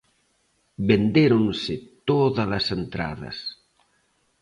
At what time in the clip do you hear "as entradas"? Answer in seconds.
2.59-3.37